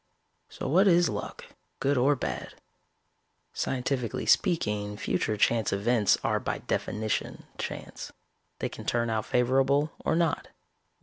[0.49, 1.45] "So what is luck,
[1.79, 2.55] good or bad?
[3.53, 8.11] Scientifically speaking, future chance events are by definition chance.
[8.57, 10.47] They can turn out favorable or not.